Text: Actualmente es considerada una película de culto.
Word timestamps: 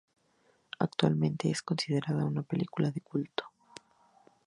Actualmente 0.79 1.51
es 1.51 1.61
considerada 1.61 2.25
una 2.25 2.41
película 2.41 2.89
de 2.89 3.01
culto. 3.01 3.51